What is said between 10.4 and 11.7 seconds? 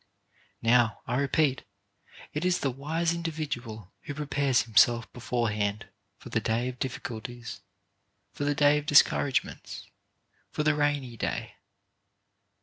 for the rainy day.